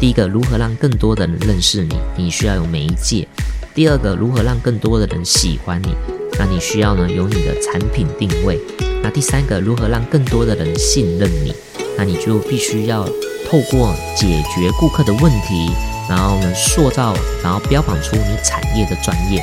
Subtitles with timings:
[0.00, 1.96] 第一个，如何让更多的人认识你？
[2.16, 3.26] 你需要有媒介。
[3.74, 5.88] 第二个，如何让更多的人喜欢你？
[6.38, 8.60] 那你需要呢有你的产品定位。
[9.02, 11.52] 那第三个，如何让更多的人信任你？
[11.96, 13.04] 那你就必须要
[13.50, 15.68] 透过解决顾客的问题，
[16.08, 17.12] 然后呢塑造，
[17.42, 19.42] 然后标榜出你产业的专业。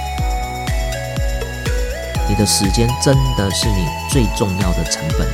[2.29, 5.27] 你的时间真的是你最重要的成本，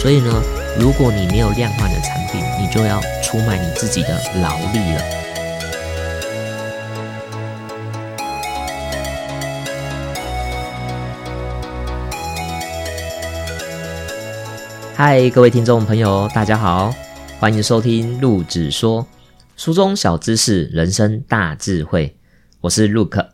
[0.00, 0.42] 所以呢，
[0.78, 4.10] 如果你没有量化的产品，你就要出卖你自己的
[4.40, 5.02] 劳力了。
[14.94, 16.94] 嗨，各位听众朋友，大家好，
[17.40, 19.04] 欢迎收听陆子说
[19.56, 22.16] 书中小知识，人生大智慧。
[22.60, 23.26] 我是 Luke，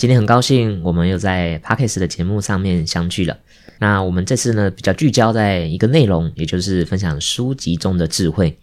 [0.00, 3.36] 今天很高兴我们又在 Parkes 的节目上面相聚了。
[3.80, 8.56] 那我们这次呢，比较聚焦在一个内容，也就是分享书籍中的智慧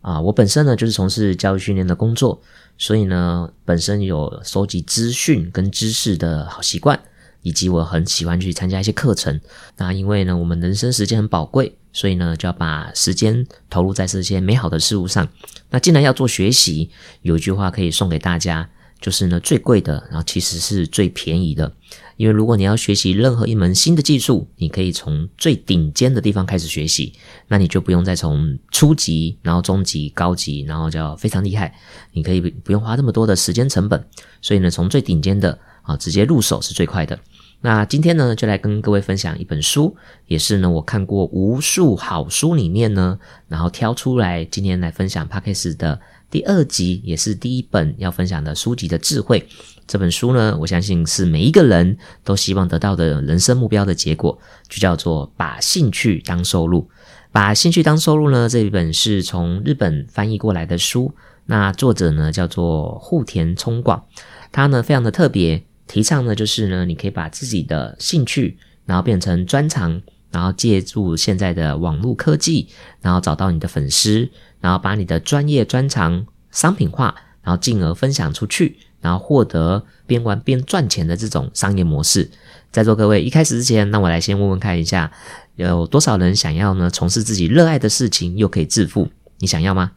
[0.00, 0.20] 啊。
[0.20, 2.42] 我本身呢，就是从事教育训练的工作，
[2.76, 6.98] 所以呢，本身有收集资讯跟知识的好习惯。
[7.42, 9.40] 以及我很喜欢去参加一些课程，
[9.78, 15.26] 那因为呢，我们人生时间很宝贵，所以呢，就要把时间投入在这些美好的事物上。
[15.70, 16.90] 那既然要做学习，
[17.22, 18.68] 有一句话可以送给大家，
[19.00, 21.72] 就是呢，最贵的，然后其实是最便宜的。
[22.16, 27.14] 因为如果你要学习任何一门新的技术，你可以从最顶尖的地方开始学习，
[27.48, 31.74] 那你就不用再从初级，然后中级、高级，然后叫非常厉害，
[32.12, 34.04] 你可以不用花这么多的时间成本。
[34.42, 37.18] 所以呢，从最顶尖的啊，直接入手是最快的。
[37.62, 46.00] 那今天呢，就来跟各位分享一本书，也是呢我看过无数好书里面呢，然后挑出来今天来分享 p a c k e s 的
[46.30, 49.48] 第二集，也是第一本要分享的书籍的智慧。
[49.86, 56.88] 这本书呢，我相信是每一个人都希望得到的人生目标的结果，就叫做把兴趣当收入。
[57.32, 61.12] 把兴趣当收入呢，这一本是从日本翻译过来的书，
[61.46, 64.04] 那作者呢叫做户田聪广，
[64.52, 65.64] 他呢非常的特别。
[65.88, 72.68] 提倡呢，就是呢，你可以把自己的兴趣，然后变成专长，然后借助现在的网络科技，
[73.00, 74.28] 然后找到你的粉丝，
[74.60, 82.30] 然后把你的专业专长商品化，然后进而分享出去，然后获得边玩边赚钱的这种商业模式。
[82.70, 85.10] 在座各位一开始之前，那我来先问问看一下，
[85.56, 89.08] 有多少人想要呢从事自己热爱的事情，又可以致富？
[89.38, 89.92] 你想要吗？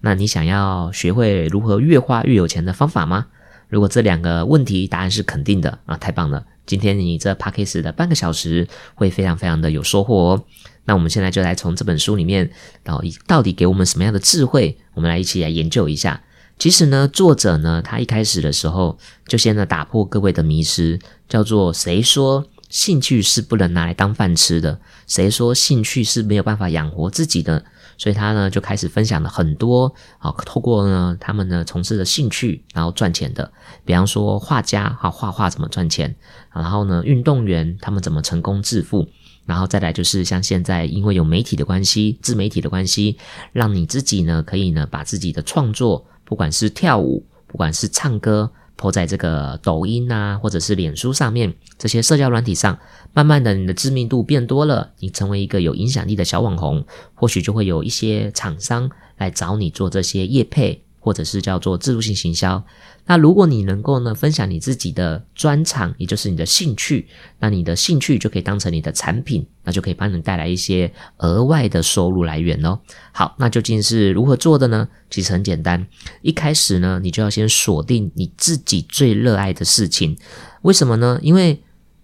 [0.00, 3.26] 那你想要学会如何越花越有钱的方法吗？
[3.68, 6.44] 如果这两个问题答案是肯定的啊，太棒了！
[6.64, 10.44] 今天你这 p a c k a g e 的半个小时会非常非常的有收获哦。
[10.88, 12.50] 那我们现在就来从这本书里面，
[12.82, 16.22] 然后到底给我们什么样的智慧，我们来一起来研究一下。
[16.58, 20.98] 其实呢，作者呢，他一开始的时候就先呢打破各位的迷失，
[21.28, 24.80] 叫做谁说兴趣是不能拿来当饭吃的？
[25.06, 27.62] 谁说兴趣是没有办法养活自己的？
[27.98, 33.52] 所以他呢就开始分享了很多啊，透过呢他们呢从事的兴趣，然后赚钱的，
[33.84, 36.16] 比方说画家啊画画怎么赚钱，
[36.54, 39.08] 然后呢运动员他们怎么成功致富，
[39.48, 43.16] 然后再来就是像现在因为有媒体的关系，自媒体的关系，
[43.52, 48.52] 让你自己呢可以呢把自己的创作，不管是跳舞，不管是唱歌。
[48.80, 52.78] 抛在这个抖音啊，或者是脸书上面这些社交软体上，
[53.12, 60.84] 慢慢的你的知名度变多了，你成为一个有影响力的小网红，或许就会有一些厂商来找你做这些业配。
[61.08, 62.62] 或者是叫做自助性行销。
[63.06, 67.08] 那如果你能够呢分享你自己的专长，也就是你的兴趣，
[67.38, 72.78] 那你的兴趣就可以当成你的产品，那就可以帮你带来一些额外的收入来源哦。
[73.10, 74.86] 好，那究竟是如何做的呢？
[75.08, 75.86] 其实很简单，
[76.20, 80.14] 一开始呢，你就要先锁定你自己最热爱的事情。
[80.60, 81.18] 为什么呢？
[81.22, 81.62] 因为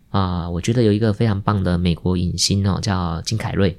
[0.09, 3.79] 啊，我觉得有一个非常棒的美国影星哦，叫金凯瑞。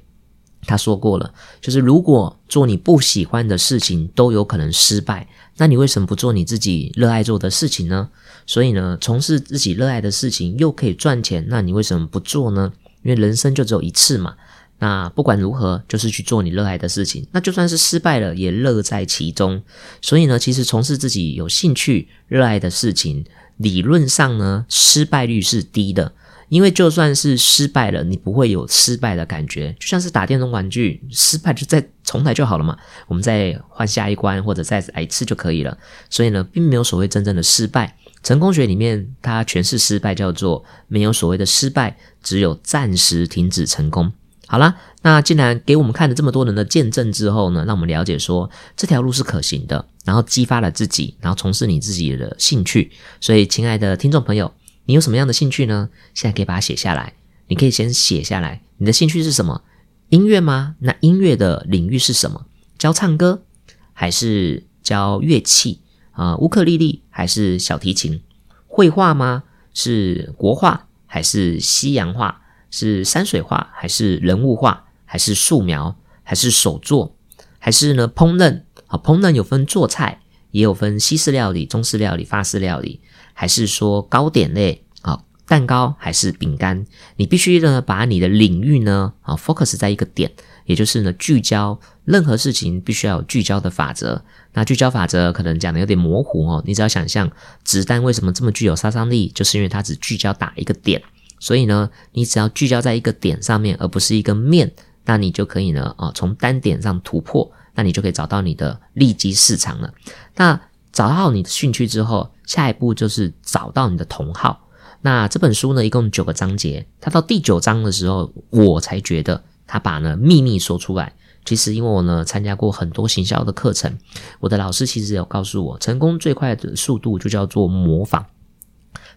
[0.66, 8.08] 他说过了，就是如果做你不喜欢的事情都有可能失败，那你为什么不做你自己热爱做的事情呢？
[8.46, 12.72] 所以呢，从事自己热爱的事情又可以赚钱，那你为什么不做呢？
[13.02, 14.34] 因为人生就只有一次嘛。
[14.78, 17.26] 那不管如何，就是去做你热爱的事情。
[17.32, 19.62] 那就算是失败了，也乐在其中。
[20.02, 23.24] 所以呢，其实从事自己有兴趣、热爱的事情，
[23.56, 26.12] 理论上呢，失败率是低的。
[26.48, 32.76] 因为就算是失败了，你不会有失败的感觉，就像是打电动玩具，失败就再重来就好了嘛。
[33.08, 35.76] 我们再换下一关或者再来一次就可以了。
[36.08, 37.96] 所以呢，并没有所谓真正的失败。
[38.22, 44.12] 成功学里面它诠释失败叫做没有所谓的失败，只有暂时停止成功。
[44.48, 52.92] 好啦，那既然给我们看了这么多人的见证之后呢，让我们了解说这条路是可行的，然后激发了自己，然后从事你自己的兴趣。
[53.20, 54.52] 所以，亲爱的听众朋友。
[54.86, 55.90] 你有什么样的兴趣呢？
[56.14, 57.12] 现在可以把它写下来。
[57.48, 59.62] 你可以先写下来，你的兴趣是什么？
[60.08, 60.76] 音乐吗？
[60.80, 62.46] 那音乐的领域是什么？
[62.78, 63.44] 教唱歌，
[63.92, 65.80] 还是教乐器
[66.12, 68.20] 啊，乌克丽丽还是小提琴？
[68.66, 69.44] 绘画吗？
[69.74, 72.42] 是国画还是西洋画？
[72.70, 74.84] 是山水画还是人物画？
[75.04, 75.96] 还是素描？
[76.22, 77.16] 还是手作？
[77.58, 78.62] 还是呢烹饪？
[78.88, 83.00] 啊，烹饪有分做菜，也有分西式料理、中式料理、法式料理，
[83.38, 84.82] 还是说糕点类？
[85.02, 86.86] 啊，蛋糕还是饼干？
[87.16, 90.32] 你必须呢把你的领域呢啊 focus 在一个点。
[90.64, 94.24] 也就是呢，聚焦任何事情必须要有聚焦的法则。
[94.54, 97.30] 那聚焦法则可能讲的有点模糊哦，你只要想象
[97.62, 101.00] 子弹为什么这么具有杀伤力，就是因为它只聚焦打一个点。
[101.38, 104.72] 所以呢，你只要聚焦在一个点上面，而不是一个面，
[105.04, 109.94] 那你就可以呢，啊，从单点上突破，那你就可以找到你的利基市场了。
[110.34, 110.60] 那
[110.96, 114.66] 找到你的兴趣之后，下一步就是找到你的同好。
[115.02, 119.44] 那这本书呢，一共九个章节，它到第九章的时候，我才觉得。
[119.68, 121.12] 他把呢秘密说出来。
[121.44, 123.98] 其实因为我呢参加过很多行销的课程，
[124.40, 128.24] 我的老师其实有告诉我，成功最快的速度就叫做模仿。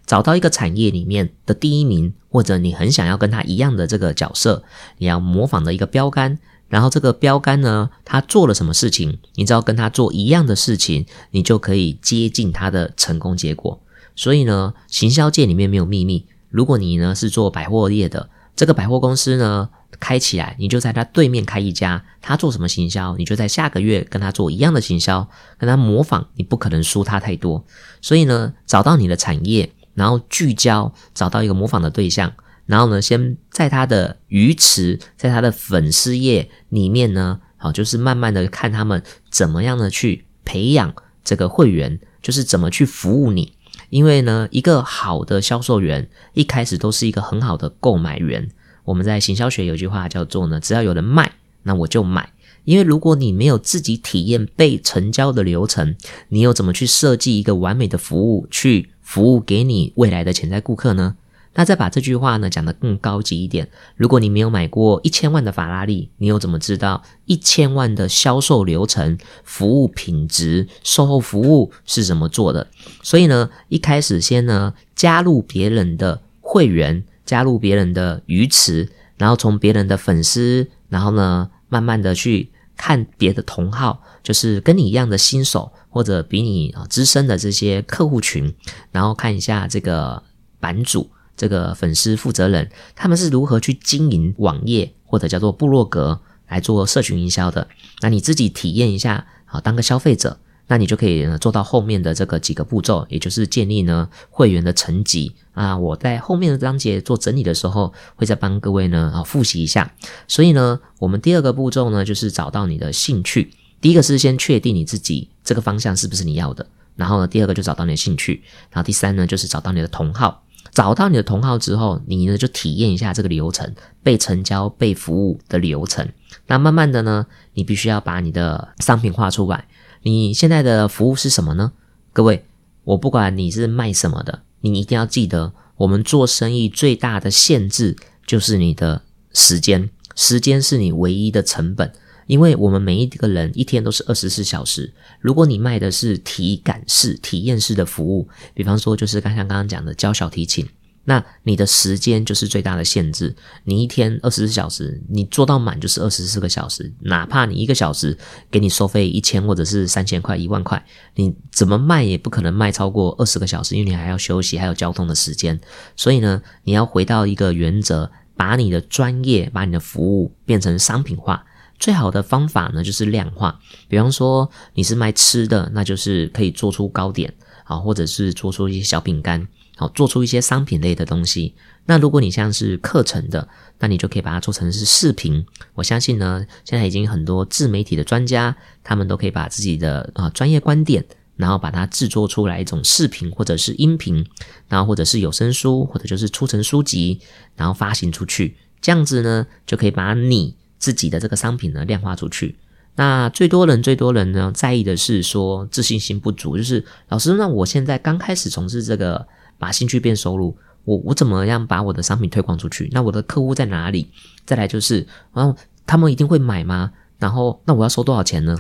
[0.06, 4.64] 找到一个产业里面的第一名，或者你很想要跟他一样的这个角色，
[4.98, 6.40] 你要模仿的一个标杆。
[6.70, 13.82] 然后这个标杆呢，他做了什么事情，你只要跟他做一样的事情，你就可以接近他的成功结果。
[14.16, 16.26] 所以呢，行销界里面没有秘密。
[16.50, 19.70] 如果你呢是做百货业的，这个百货公司呢。
[20.00, 22.02] 开起来，你就在他对面开一家。
[22.22, 25.28] 他做什么行销，你就在下个月跟他做一样的行销，
[25.58, 27.66] 跟他模仿，你不可能输他太多。
[28.00, 32.32] 所以呢，找到你的产业，然后聚焦，找到一个模仿的对象，
[32.70, 39.02] 然后呢，先在他的鱼池，在他的粉丝页里面呢，好，就是慢慢的看他们
[39.32, 40.94] 怎么样的去培养
[41.24, 43.54] 这个会员，就是怎么去服务你。
[43.90, 48.48] 因为呢，一个好的销售员一开始都是一个很好的购买员。
[48.84, 51.32] 我们在行销学有句话叫做呢，只要有人卖，
[51.64, 52.32] 那我就买。
[52.66, 55.96] 因为如果你没有自己体验被成交的流程，
[56.28, 61.16] 你又怎么去设计一个完美的服务去服务给你未来的潜在顾客呢？
[61.54, 72.68] 那再把这句话呢讲得更高级一点，如果你没有买过一千万的法拉利，你又怎么知道一千万的销售流程、服务品质、售后服务是怎么做的？
[73.02, 77.04] 所以呢，一开始先呢加入别人的会员。
[77.26, 88.52] 加入别人的鱼池，然后从别人的粉丝，然后呢，慢慢的去看别的同号，就是跟你一样的新手或者比你啊资深的这些客户群，
[88.92, 90.24] 然后看一下这个
[90.60, 91.08] 版主、
[91.40, 96.20] 这个粉丝负责人他们是如何去经营网页或者叫做部落格
[96.50, 97.68] 来做社群营销的。
[98.02, 100.38] 那你自己体验一下啊，当个消费者。
[100.72, 105.76] 那你就可以做到后面的这个几个步骤，也就是建立呢会员的层级啊。
[105.76, 109.92] 我在后面的章节做整理的时候，会再帮各位呢啊复习一下。
[110.28, 113.52] 所以呢，我们第二个步骤呢，就是找到你的兴趣。
[113.82, 120.44] 第一个是先确定你自己这个方向是不是你要的，然后呢，第二个就找到你的兴趣，然后第三呢，就是找到你的同号。
[120.72, 123.74] 找到你的同号之后，你呢就体验一下这个流程，
[124.04, 126.08] 被成交、被服务的流程。
[126.48, 129.68] 那慢慢的呢，你必须要把你的商品画出来。
[130.04, 131.74] 你现在的服务是什么呢？
[132.14, 132.46] 各位，
[132.84, 137.96] 我不管你是卖什么的，你一定要记得，我们做生意最大的限制
[138.26, 139.02] 就是你的
[139.34, 141.92] 时间，时间是你唯一的成本，
[142.30, 144.94] 因为我们每一个人一天都是二十四小时。
[145.20, 150.64] 如果你卖的是体感式、体验式的服务，比方说就是刚像刚刚讲的教小提琴。
[151.06, 153.36] 那你的时间就是最大的限制。
[153.64, 156.94] 你一天二十四小时，你做到满就是二十四个小时。
[157.00, 158.16] 哪怕你一个小时
[158.52, 165.60] 给你收费一千或者是三千块、一万块，你怎么卖也不可能卖超过二十个小时，因为你还要休息，还有交通的时间。
[165.96, 171.44] 所以呢，你要回到一个原则，把你的专业、把你的服务变成商品化。
[171.80, 173.60] 最好的方法呢，就是量化。
[173.88, 177.34] 比方说你是卖吃的，那就是可以做出糕点
[177.64, 179.48] 啊，或者是做出一些小饼干。
[179.78, 181.56] 好，做出一些商品类的东西。
[181.86, 183.48] 那如果你像是课程的，
[183.80, 185.46] 那你就可以把它做成是视频。
[185.74, 191.06] 我相信呢，现在已经很多自媒体的专家，他们都可以把自己的啊专业观点，
[191.38, 194.26] 然后把它制作出来一种视频或者是音频，
[194.68, 197.22] 然后或者是有声书，或者就是出成书籍，
[197.56, 198.58] 然后发行出去。
[198.82, 202.56] 这样子呢，就可以把你自己的这个商品呢量化出去。
[202.96, 209.28] 那最多人最多人呢在意的是说自信心不足，就是老师，那我现在刚开始从事这个。
[209.62, 212.88] 把兴趣变收入，我我怎么样把我的商品推广出去？
[212.94, 214.08] 那我的客户在哪里？
[214.46, 215.54] 再来就是，然后
[215.86, 216.94] 他们一定会买吗？
[217.18, 218.56] 然后那我要收多少钱呢？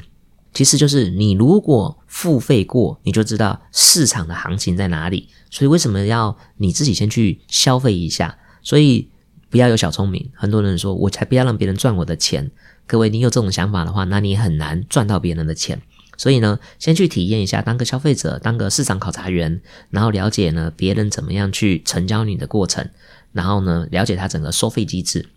[0.54, 5.30] 其实就是你如果付费过，你就知道市场的行情在哪里。
[5.50, 8.38] 所以为什么要你自己先去消费一下？
[8.62, 9.10] 所以
[9.50, 10.30] 不要有小聪明。
[10.34, 12.52] 很多人说我才不要让别人赚我的钱。
[12.88, 15.82] 各位，你有这种想法的话，那你很难赚到别人的钱。
[16.18, 22.90] 所以呢，先去体验一下当个消费者，当个市场考察员，然后了解呢别人怎么样去成交你的过程，
[23.32, 25.30] 然后呢了解他整个收费机制。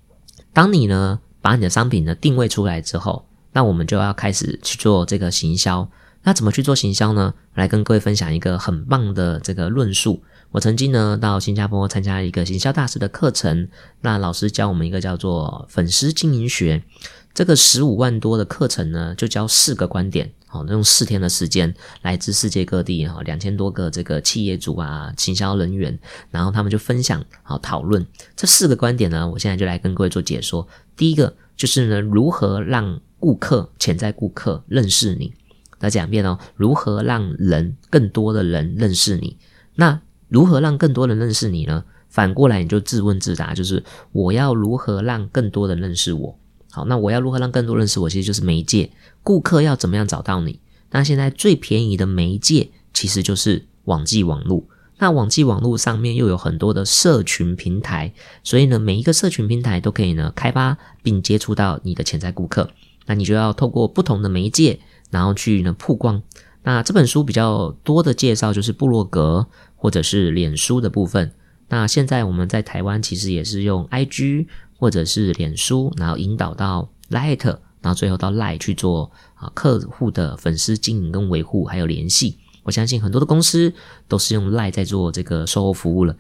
[0.53, 5.89] 当你呢把你的商品呢定位出来之后，那我们就要开始去做这个行销。
[6.25, 7.35] 那怎么去做行销呢？
[7.55, 10.23] 来跟各位分享一个很棒的这个论述。
[10.53, 13.69] 我曾经呢到新加坡参加一个行销大师的课程，
[14.03, 16.83] 那老师教我们一个叫做粉丝经营学。
[17.33, 25.99] 这个十五万多的课程呢，就教四个观点，好，用四天的时间，来自世界各地哈两千多个这个企业主啊、行销人员，
[26.31, 28.07] 然后他们就分享好讨论
[28.37, 29.27] 这四个观点呢。
[29.31, 30.69] 我现在就来跟各位做解说。
[30.95, 35.33] 第一个就是呢，如何让顾客、潜在顾客认识你。
[35.79, 39.39] 再讲一遍哦，如何让人更多的人认识你？
[39.77, 41.85] 那如何让更多人认识你呢？
[42.09, 46.39] 反过来你就自问自答，就是我要如何让更多人认识我？
[46.71, 48.09] 好，那我要如何让更多认识我？
[48.09, 48.91] 其实就是媒介，
[49.23, 50.59] 顾客要怎么样找到你？
[50.91, 54.65] 那现在最便宜的媒介其实就是网际网络。
[54.99, 62.71] 那网际网络上面又有很多的社群平台，所以呢，每一个社群平台都可以呢开发并接触到你的潜在顾客。
[63.05, 64.81] 那你就要透过不同的媒介。
[65.13, 66.23] 然后去呢曝光。
[66.65, 71.33] 那这本书比较多的介绍就是部落格或者是脸书的部分。
[71.69, 74.47] 那现在我们在台湾其实也是用 IG
[74.79, 77.45] 或者是脸书，然后引导到 Light，
[77.81, 82.39] 然后最后到 Line 去做啊客户的粉丝经营跟维护还有联系。
[82.63, 83.73] 我相信很多的公司
[84.07, 86.17] 都是用 Line 在做这个售后服务了。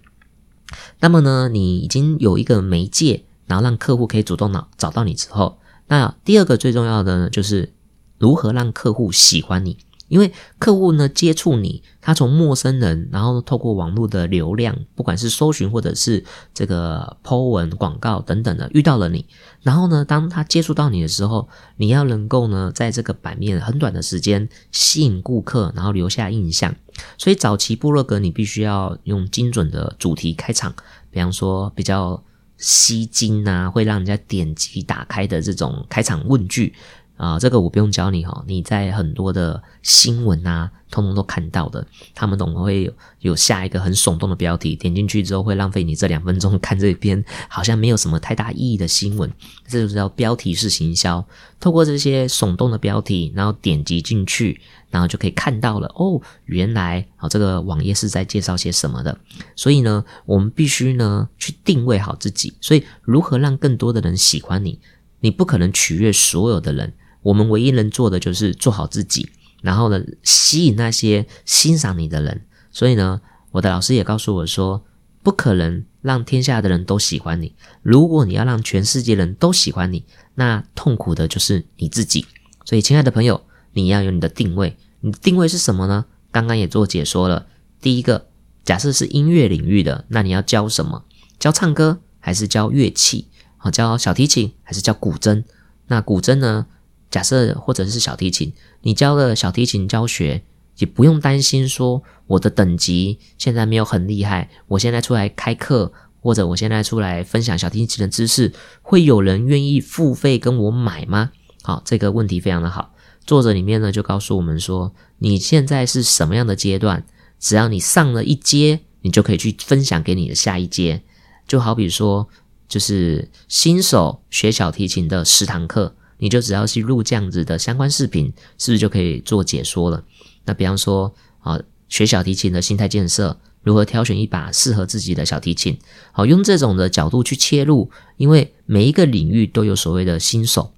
[1.00, 7.72] 那么呢，你已经有一个媒介，然后让客户可以主动找找到你之后，那第二个最重要的呢就是。
[8.18, 9.78] 如何让客户喜欢你？
[10.12, 19.24] 因为客户呢接触你，他从陌生人，然后透过网络的流量，不管是搜寻或者是这个 Po 文广告等等的，遇到了你，
[19.62, 26.74] 然后呢，当他接触到你的时候，你要能够呢，在这个版面很短的时间吸引顾客，然后留下印象。
[27.16, 30.74] 所以早期部落格你必须要用精准的主题开场，
[31.10, 32.22] 比方说比较
[32.58, 36.74] 吸睛啊，会让人家点击打开的这种开场问句。
[37.22, 41.86] 啊，这个我不用教你哈，你在很多的新闻啊，通通都看到的，
[42.16, 49.32] 他们总会有有下一个很耸动的标题，点进去之后会浪费你这两分钟 看这篇好像没有什么太大意义的新闻，
[49.68, 51.24] 这就叫标题式行销。
[51.60, 54.60] 透过这些耸动的标题，然后点击进去，
[54.90, 59.16] 然后就可以看到了哦，原来啊这个网页是在介绍些什么的。
[59.54, 62.52] 所以呢，我们必须呢去定位好自己。
[62.60, 64.80] 所以如何让更多的人喜欢你？
[65.20, 66.92] 你不可能取悦所有的人。
[67.22, 69.28] 我们唯一能做的就是做好自己，
[69.62, 72.46] 然后呢，吸引那些欣赏你的人。
[72.70, 73.20] 所以呢，
[73.52, 74.84] 我的老师也告诉我说，
[75.22, 77.54] 不可能让天下的人都喜欢你。
[77.82, 82.26] 如果你要让全世界人都喜欢你，那痛苦的就是你自己。
[82.64, 84.76] 所以，亲爱的朋友，你要有你的定位。
[85.00, 86.06] 你的定位是什么呢？
[86.30, 87.46] 刚刚也做解说了。
[87.80, 88.28] 第一个，
[88.64, 91.04] 假设是音乐领域的，那你要教什么？
[91.38, 93.28] 教唱歌还是教乐器？
[93.56, 95.44] 好，教小提琴还是教古筝？
[95.88, 96.66] 那古筝呢？
[97.12, 100.42] 假设或者是小提琴，你教了小提琴教学，
[100.78, 104.48] 也不用担心说我的等级现在没有很厉害。
[104.66, 111.32] 我现在出来开课，或者我现在出来分享小提琴的知识，会有人愿意付费跟我买吗？
[111.62, 112.94] 好，这个问题非常的好。
[113.26, 117.04] 作者里面呢就告诉我们说，你现在是什么样的阶段？
[117.38, 121.02] 只要你上了一阶，你就可以去分享给你的下一阶。
[121.46, 122.26] 就好比说，
[122.66, 125.94] 就是新手学小提琴的十堂课。
[126.22, 130.04] 你就只要去录这样子的相关视频，是不是就可以做解说了？
[130.44, 135.76] 那比方说啊，学小提琴的心态建设，如何挑选一把适合自己的小提琴？
[136.12, 140.72] 好，用这种的角度去切入，因为每一个领域都有所谓的新手，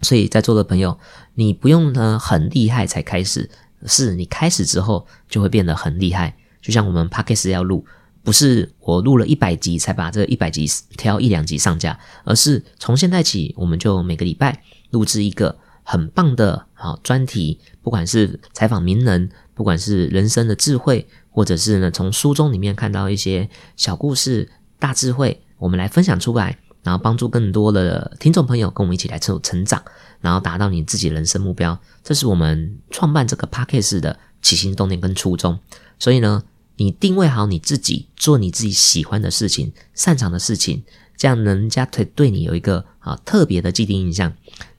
[0.00, 0.98] 所以在座的朋友，
[1.34, 3.50] 你不用呢很厉害才开始，
[3.84, 6.34] 是你开始之后就会变得很厉害。
[6.62, 7.84] 就像我们 p a c k a g e 要录。
[8.24, 10.66] 不是我录了一百集才把这一百集
[10.98, 29.82] 挑一两集上架，而是从现在起，我们就每个礼拜录制一个很棒的好专题，不管是采访名人，不管是人生的智慧，或者是呢从书中里面看到一些小故事、大智慧，我们来分享出来，然后帮助更多的听众朋友跟我们一起来成成长，
[30.20, 31.78] 然后达到你自己人生目标。
[32.02, 35.58] 这是我们创办这个 p a c k a g e 的起心动念跟初衷。
[35.98, 36.42] 所以呢。
[36.80, 40.84] 你定位好你自己，做你自己喜欢的事情、擅长的事情，
[41.16, 44.32] 这样人家可以对你有一个啊特别的既定印象。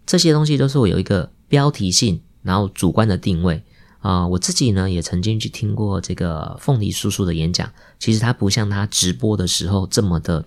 [0.10, 3.64] 这些东西都是我有一个标题性，然后主观的定位
[4.00, 4.26] 啊。
[4.26, 10.44] 我自己呢也曾经去听过这个凤梨叔叔的演讲，其实他不像他直播的时候这么的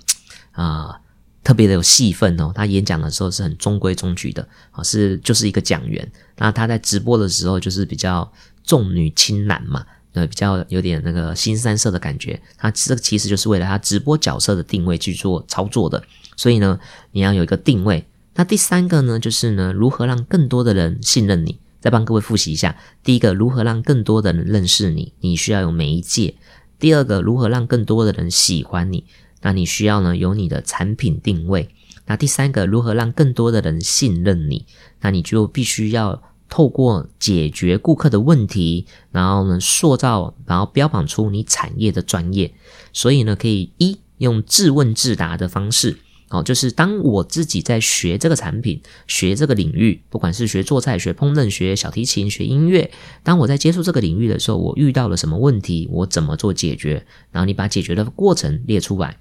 [0.50, 0.98] 啊
[1.44, 2.50] 特别的有戏份哦。
[2.52, 6.10] 他演讲的时候是很中规中矩的啊，是就是一个讲员。
[6.38, 8.32] 那他在直播的时候就是比较
[8.64, 12.42] 重女轻男嘛，呃，比较有点那个新三色的感觉。
[12.56, 16.02] 他这个其实就是为了他直播角色的定位去做操作的。
[16.36, 16.80] 所以呢，
[17.12, 18.04] 你要有一个定位。
[18.34, 21.58] 那第三个呢，就是呢，如何让更多的人信任你？
[21.80, 25.12] 再帮各位复习一下：第一个，如何让更多的人认识你？
[25.20, 26.34] 你需要有媒介。
[26.78, 29.04] 第二个，如何让更多的人喜欢你？
[29.42, 31.68] 那你需要呢有你的产品定位。
[32.06, 34.66] 那第三个，如何让更多的人信任你？
[35.00, 42.54] 那你就必须要透过解决顾客的问题，然后呢塑造，然后标榜出你产业的专业。
[42.92, 45.98] 所以呢，可以一用自问自答的方式。
[46.32, 52.90] 哦，就是当我自己在学这个产品、学这个领域，不管是学做菜、学烹饪、学小提琴、学音乐，
[53.22, 57.04] 当我在接触这个领域的时候，我遇到了什么问题，我怎么做解决？
[57.30, 59.18] 然后你把解决的过程列出来，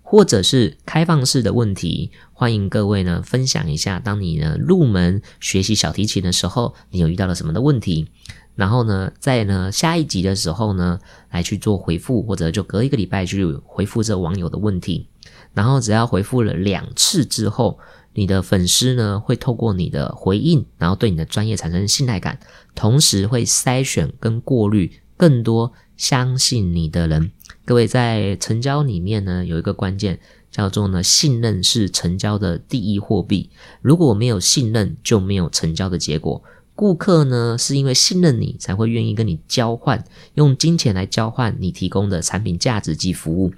[0.00, 8.08] 或者是开放式的问题，欢迎各位呢分享一下，当你呢入门学习小提琴的时候，你有遇到了什么的问题？
[8.56, 15.08] 然后呢，在呢下一集的时候呢，来去做回复，或者就隔一个礼拜去回复这网友的问题。
[15.54, 17.78] 然后只要回复了两次之后，
[18.12, 22.38] 你的粉丝呢会透过你的回应，然后对你的专业产生信赖感，
[22.74, 27.30] 同时会筛选跟过滤更多相信你的人。
[27.64, 30.20] 各位在成交里面呢有一个关键
[30.50, 33.48] 叫做呢信任是成交的第一货币。
[33.80, 36.42] 如果没有信任，就没有成交的结果。
[36.76, 43.52] 顾客呢是因为信任你才会愿意跟你交换，用金钱来交换你提供的产品价值及服务。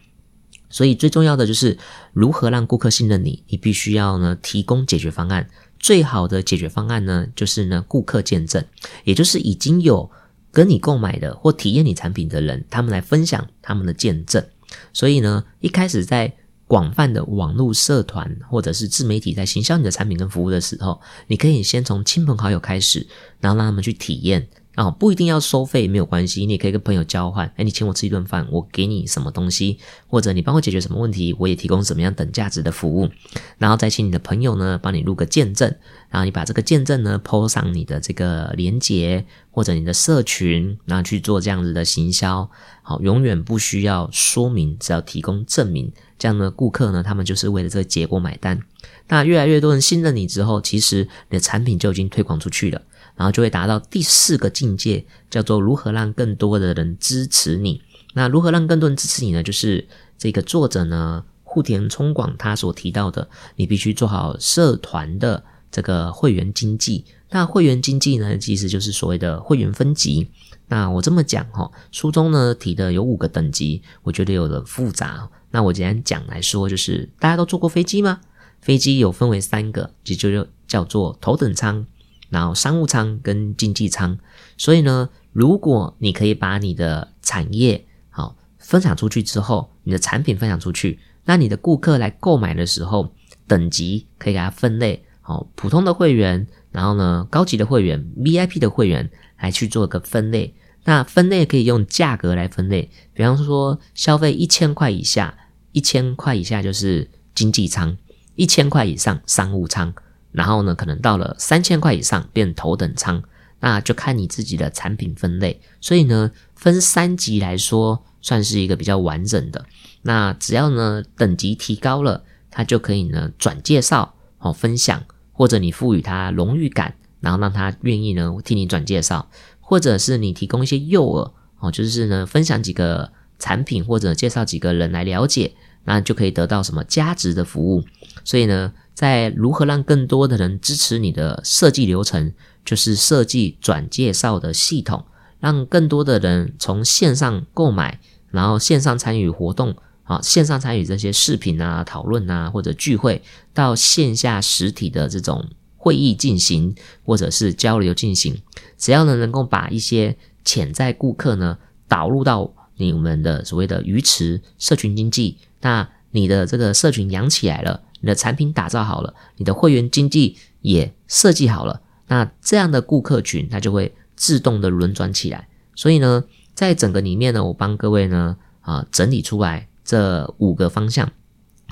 [0.77, 1.79] 所以最重要的就是
[2.13, 5.49] 如何让顾客信任你，你必须要呢提供解决方案。
[5.79, 8.63] 最好的解决方案呢，就是呢顾客见证，
[9.05, 10.11] 也就是已经有
[10.53, 14.45] 跟你购买的或体验你产品的人，他们来分享他们的见证。
[14.93, 16.31] 所以呢，一开始在
[16.67, 23.07] 广泛的网络社团或者是自媒体在行销你的产品跟服务的时候，你可以先从亲朋好友开始，
[23.41, 24.47] 然后让他们去体验。
[24.77, 27.51] 啊，不一定要收费，没有关系，你也可以跟朋友交换。
[27.57, 33.09] 哎，你请我吃一顿饭，我给你什么东西，或者你帮我解决什么问题，我也提供什么样等价值的服务。
[33.57, 35.75] 然后再请你的朋友呢，帮你录个见证，
[36.11, 42.51] 然后你把这个见证呢抛上你的这个连接或者你的社群，然后去做这样子的行销。
[42.83, 48.61] 好，永远不需要说明，只要提供证明，这样呢，顾客呢，他们就是为了这个结果买单。
[49.09, 52.83] 那越来越多人信任你之后，其实你的产品就已经推广出去了。
[53.17, 57.83] 然后就会达到第四个境界，叫做如何让更多的人支持你。
[58.15, 59.43] 那如何让更多人支持你呢？
[59.43, 67.05] 就是这个作者呢，户田聪广他所提到的，你必须做好社团的这个会员经济。
[67.31, 70.29] 那会员经济呢，其实就是所谓的会员分级。
[70.69, 75.29] 那我这么讲哈，书中呢提的有五个等级，我觉得有点复杂。
[75.51, 78.21] 那我简单讲来说，就是大家都坐过飞机吗？
[78.61, 81.87] 飞机有分为三个，就就叫做头等舱。
[82.29, 84.19] 然后商务舱跟经济舱，
[84.57, 93.13] 所以呢，如果你可以把你的产业好分享出去之后，你的产品分享出去，那你的顾客来购买的时候，
[93.47, 100.55] 等级可以给他分类，好，普通的会员，然后呢，高级的会员，VIP 的会员来去做个分类。
[100.85, 105.37] 那分类可以用价格来分类，比方说消费一千块以下，
[105.73, 107.97] 一千块以下就是经济舱，
[108.37, 109.93] 一千块以上商务舱。
[110.37, 113.23] 然后呢，可能到了三千块以上变头等舱，
[113.59, 115.59] 那就看你自己的产品分类。
[115.81, 119.65] 所以呢，分三级来说，算是一个比较完整的。
[120.03, 137.83] 那只要呢等级提高了，它就可以呢转介绍、哦分享，或者你赋予他荣誉感，然后让他愿意呢替你转介绍，或者是你提供一些诱饵，哦就是呢分享几个产品或者介绍几个人来了解，那就可以得到什么价值的服务。
[138.23, 138.75] 所以呢。
[138.97, 142.33] 在如何让更多的人支持你的设计流程，
[142.65, 145.05] 就是设计转介绍的系统，
[145.39, 153.21] 让更多的人从线上购买，然后线上参与活动，啊，线上参与这些视频啊、讨论啊或者聚会，
[153.53, 158.41] 到线下实体的这种会议进行，或者是交流进行，
[158.79, 167.83] 只要呢能够把一些潜在顾客呢导入到你们的所谓的鱼池社群经济，那你的这个社群养起来了。
[168.07, 175.49] 你的产品打造好了，你的会员经济也设计好了，那这样的顾客群它就会自动的轮转起来。
[175.75, 176.23] 所以呢，
[176.55, 181.11] 在整个里面呢，我帮各位呢啊整理出来这五个方向。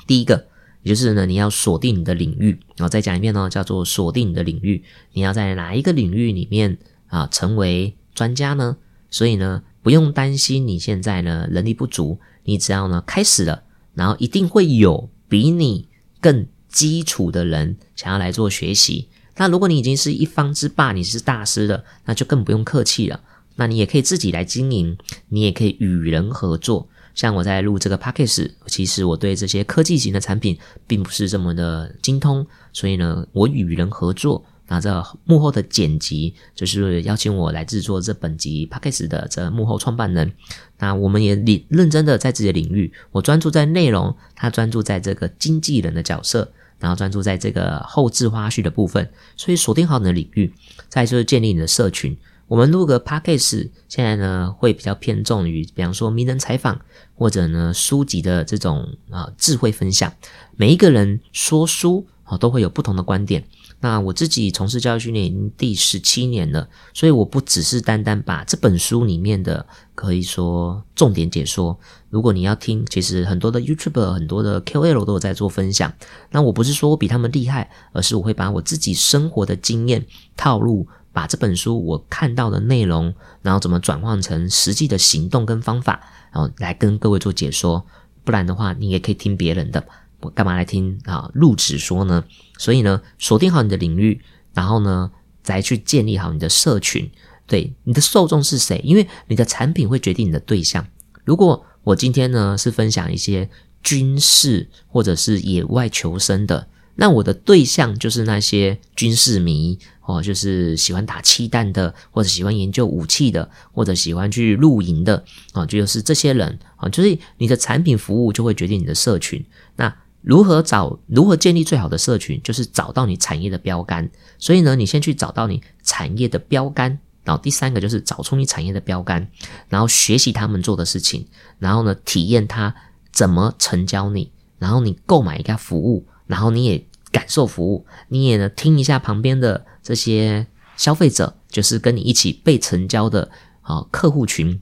[0.05, 0.45] 第一个，
[0.83, 4.83] 也就是呢，你要锁定你的领域，然后再讲一遍呢，叫做锁定你的领域。
[5.13, 8.75] 你要在哪一个领域里面啊成为专家呢？
[9.09, 15.87] 所以呢，不用担心你现在呢能力不足，你只要呢开始了，然后一定会有比你
[16.25, 23.21] 更基础的人想要来做学习，那如果你已经是一方之霸，你是大师了，那就更不用客气了。
[23.57, 24.97] 那你也可以自己来经营，
[25.29, 26.89] 你也可以与人合作。
[27.13, 30.57] 像我在录这个 p a c k a g e 其实我对这些科技型的产品
[30.87, 34.43] 并不是这么的精通，所以呢，我与人合作。
[34.67, 40.31] 那这幕后的剪辑，就是邀请我来制作这本集 p a c k a g e 的这幕后创办人。
[40.79, 49.07] 那我们也领认真的在自己的领域，我专注在内容，他专注在这个经纪人的角色，然后专注在这个后置花絮的部分。
[49.37, 50.51] 所以锁定好你的领域，
[50.89, 52.17] 再就是建立你的社群。
[52.47, 56.79] 我们录个 p a c k a g e 现在呢会比较偏重于，比方说名人采访，
[57.15, 60.11] 或者呢书籍的这种啊智慧分享。
[60.55, 63.43] 每一个人说书啊都会有不同的观点。
[63.85, 71.79] 那我自己从事教育训练已经第十七年了，所以我不只是单单把这本书里面的可以说重点解说。
[72.09, 75.93] 如果你要听，其实很多的 YouTube、很多的 KOL 都有在做分享。
[76.31, 80.03] 那我不是说我比他们厉害，而是我会把我自己生活的经验
[80.35, 87.85] 套路，把这本书我看到的内容，然后怎么转换成实际的行动跟方法，然后来跟各位做解说。
[88.23, 89.85] 不然的话，你也可以听别人的。
[90.25, 91.29] 我干嘛来听啊？
[91.33, 92.23] 入职说呢？
[92.57, 94.19] 所以呢，锁定好你的领域，
[94.53, 95.11] 然后呢，
[95.43, 97.09] 再去建立好你的社群。
[97.47, 98.81] 对，你的受众是谁？
[98.83, 100.85] 因为你的产品会决定你的对象。
[101.23, 103.47] 如果我今天呢是分享一些
[103.83, 119.45] 军事或者是野外求生的，那我的对象就是那些军事迷哦，就是喜欢打气弹的，或者喜欢研究武器的，或者喜欢去露营的啊，就是这些人啊，就是你的产品服务就会决定你的社群。
[119.75, 120.97] 那如何找？
[121.05, 122.41] 如何建立最好的社群？
[122.43, 124.09] 就是找到你产业的标杆。
[124.39, 129.27] 所以呢，你先去找到你产业的标杆，然后第三个就是找出你产业的标杆，
[129.69, 131.27] 然后学习他们做的事情，
[131.59, 132.73] 然后呢，体验他
[133.11, 143.29] 怎么成交你，然后你购买一个服务，然后你也感受服务，你也呢听一下旁边的这些消费者，就是跟你一起被成交的
[143.61, 144.59] 啊客户群，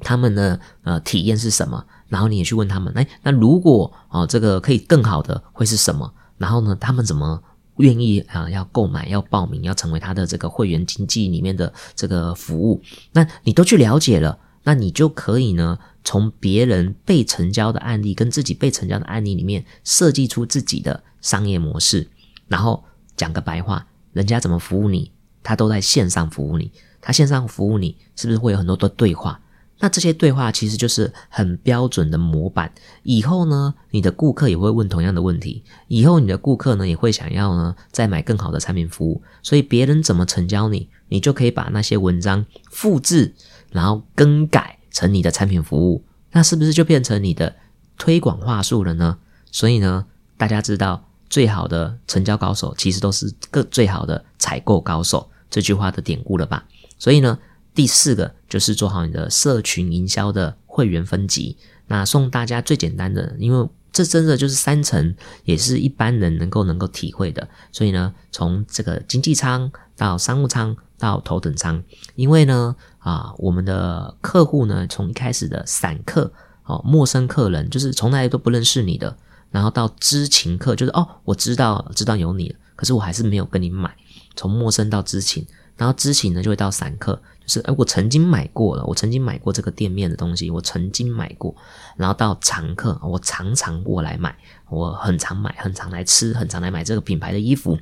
[0.00, 1.84] 他们的呃体验是什么？
[2.08, 6.12] 然后你也去问他们，哎，那如果哦，这个可以更好的会是什么？
[6.38, 7.42] 然后呢，他们怎么
[7.78, 8.48] 愿意啊？
[8.50, 12.80] 要购买、要报名、要成为他的这个会员经济里面的这个服务？
[13.12, 22.08] 那你都去了解了，那你就可以呢，从别人被成交的案例跟自己被成交的案例里面设计出自己的商业模式。
[22.48, 22.84] 然后
[23.16, 25.10] 讲个白话，人家怎么服务你，
[25.42, 29.40] 他都在线上服务你，他线上服务你，是不是会有很多的对话？
[29.84, 32.72] 那这些对话其实就是很标准的模板。
[33.02, 35.62] 以后呢，你的顾客也会问同样的问题。
[35.88, 39.22] 以后你的顾客呢，也会想要呢再买更好的产品服务。
[39.42, 43.34] 所以别人怎么成交你，你就可以把那些文章复制，
[43.72, 46.02] 然后更改成你的产品服务。
[46.32, 47.54] 那是不是就变成你的
[47.98, 49.18] 推广话术了呢？
[49.52, 50.06] 所以呢，
[50.38, 56.64] 大家知道最好的成交高手其实都是个最好的采购高手这句话的典故了吧？
[56.98, 57.38] 所以呢。
[57.74, 61.56] 第四个就是做好你的社群营销的会员分级。
[61.86, 67.46] 那送大家最简单的，因为这真的就是三层，也是一般人能够能够体会的。
[67.72, 71.82] 所以呢，从这个经济舱到商务舱到头等舱，
[72.14, 76.32] 因为呢啊，我们的客户呢，从一开始的散客
[76.64, 79.16] 哦，陌生客人，就是从来都不认识你的，
[79.50, 83.94] 然后到知情客，就是哦，我知道知道有你，可是我还是没有跟你买，
[84.34, 85.46] 从陌生到知情。
[85.76, 91.54] 然后知情呢，就会到散客，是哎，我曾经买过了，我曾经买过这个店面的东西，我曾经买过。
[91.96, 94.36] 然后到常客，我常常过来买，
[94.70, 97.78] 我很常买，很常来吃，很常来买这个品牌的衣服。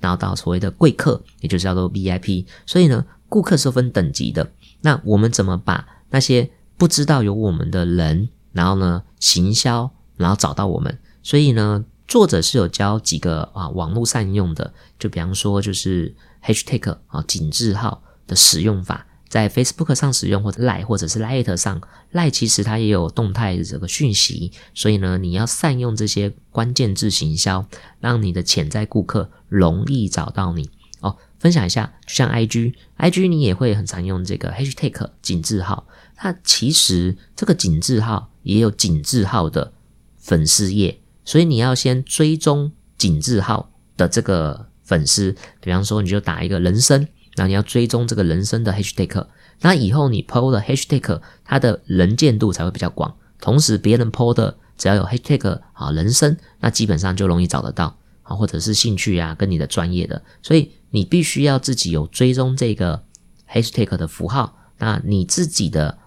[0.00, 2.46] 然后到所谓的贵客，也就是叫做 VIP。
[2.66, 4.50] 所以呢，顾客是分等级的。
[4.82, 10.98] 那我们怎么把那些不知道有我们的人，然后呢行销，然后找到我们？
[11.22, 16.14] 所以呢，作者是有教几个啊网络善用的，就比方说就是。
[16.44, 21.80] Hashtag 啊，井字号的使用法，在 Facebook 上使用，或者 Line 或者是 Light 上
[22.12, 27.66] ，Line 其实它也有动态这个讯息，所以呢，你要善用这些关键字行销，
[28.00, 31.16] 让你的潜在顾客容易找到你哦。
[31.38, 35.86] 分享一下，就像 IG，IG 你也会很常用这个 Hashtag 井字号，
[36.22, 39.72] 那其实这个井字号也有井字号的
[40.16, 44.66] 粉丝页，所以你要先追踪井字号的这个。
[44.86, 49.26] 粉丝，比方说，你就打一个人生，那你要追踪这个人生的 hashtag，
[49.60, 53.14] 那以后你 PO 的 hashtag，它的人见度才会比较广。
[53.40, 63.04] 同时，别人 PO 的只要有 hashtag 啊人生，那基本上就容易找得到啊，或者是兴趣啊，跟你的专业的，所以你必须要自己有追踪这个
[63.50, 65.98] hashtag 的符号，那你自己的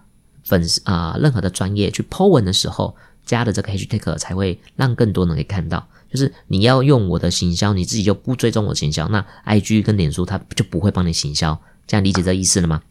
[0.44, 5.88] 粉丝啊，任何的专业去 PO 文的时候加的这个 hashtag 才会让更多人可以看到。
[6.10, 11.60] 就是你要用我的行销，你自己就不追踪我行销，那 IG 跟脸书它就不会帮你行销。
[11.86, 12.82] 这样理解这意思了吗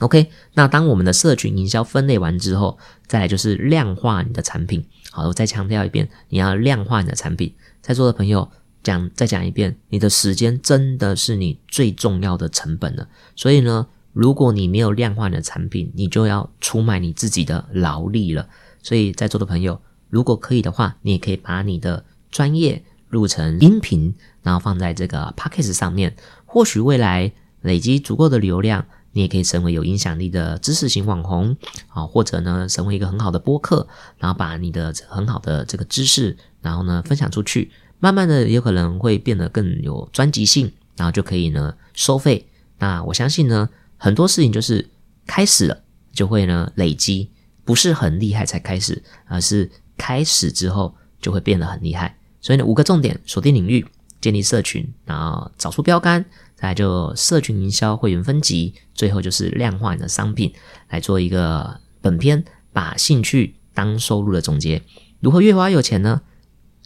[0.00, 4.84] ？OK，那当我们的社群营销分类完之后，再来就是量化你的产品。
[5.10, 7.52] 好，我再强调一遍，你要量化你的产品。
[7.80, 8.48] 在座的朋友
[8.82, 13.08] 讲，再讲一遍，你的时间真的是你最重要的成本了。
[13.34, 18.48] 所以呢，如果你没有量化你的产品，你就要出卖你自己的劳力了。
[18.82, 26.14] 所以在座的朋友，如果可以的话，你也可以把你的专业录成音频，然后放在这个 p a c k a g e 上面。
[26.44, 27.30] 或许未来
[27.62, 31.56] 累积足够的流量，你也可以成为有影响力的知识型网红
[31.88, 33.86] 啊，或者呢，成为一个很好的播客，
[34.18, 42.48] 然后把你的很好的这个知识，然后呢分享出去，慢慢的有可能会变得更有专辑性，然后就可以呢收费。
[42.78, 44.88] 那我相信呢，很多事情就是
[45.26, 47.30] 开始了就会呢累积。
[47.64, 52.17] 不是很厉害才开始，而是开始之后就会变得很厉害。
[52.40, 53.84] 所以呢，五个重点：锁定领域、
[54.20, 56.24] 建立社群，然后找出标杆，
[56.54, 60.52] 再来就社群营销、会员分级，最后就是量化你的商品，
[60.88, 64.82] 来做一个本篇把兴趣当收入的总结。
[65.20, 66.22] 如何越花有钱呢？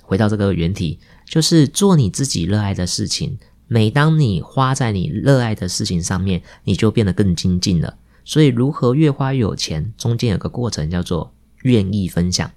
[0.03, 3.38] 回到这个原题，就是做你自己热爱的事情。
[3.67, 7.97] 每当你花在你热爱的事情上面，你就变得更精进了。
[8.25, 9.93] 所以，如何越花越有钱？
[9.97, 12.51] 中间有个过程叫做愿意分享。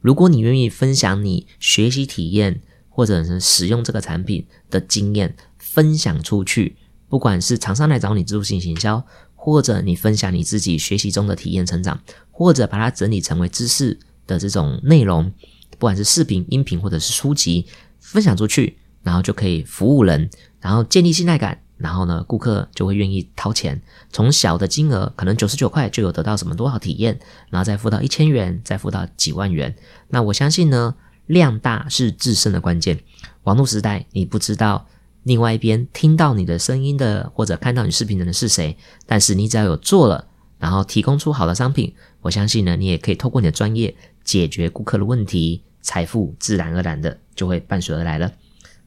[0.00, 6.76] 如果你愿意分享你学习体验，或者是使用这个产品的经验，分享出去，
[7.08, 15.32] 不管是厂商来找你自助性行销，或者你分享你自己学习中的体验成长，或者把它整理成为知识的这种内容，
[15.70, 17.66] 不管是视频、音频或者是书籍，
[17.98, 20.28] 分享出去，然后就可以服务人，
[20.60, 21.62] 然后建立信赖感。
[21.80, 23.80] 然后呢，顾客就会愿意掏钱，
[24.12, 29.74] 从小的金额可能九十九块就有得到什么多少体验，然后再付到一千元，再付到几万元。
[30.08, 30.94] 那我相信呢，
[31.26, 33.00] 量大是制胜的关键。
[33.44, 34.86] 网络时代，你不知道
[35.22, 40.26] 另外一边听到你的声音的或者看到你视频的人是谁，但是你只要有做了，
[40.58, 48.30] 然后提供出好的商品，我相信呢，你也可以透过你的专业解决顾客的问题，财富自然而然的就会伴随而来了。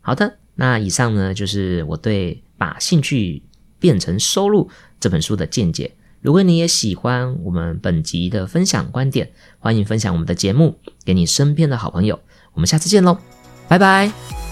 [0.02, 2.43] 好的，那以上呢就是我对。
[2.64, 3.44] 把兴趣
[3.78, 5.96] 变成收入这本书的见解。
[6.22, 12.18] 如果你也喜欢我们本集的分享观点，欢迎分享我们的节目给你身边的好朋友。
[12.54, 13.18] 我们下次见喽，
[13.68, 14.43] 拜拜。